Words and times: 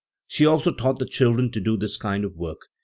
She 0.25 0.47
also 0.47 0.71
taught 0.73 0.97
the 0.97 1.05
children 1.05 1.51
to 1.51 1.59
do 1.59 1.77
this 1.77 1.95
kind 1.95 2.25
of 2.25 2.35
work. 2.35 2.69